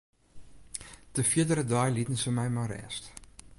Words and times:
De 1.15 1.23
fierdere 1.31 1.63
dei 1.71 1.89
lieten 1.91 2.17
se 2.21 2.29
my 2.37 2.47
mei 2.51 2.67
rêst. 2.71 3.03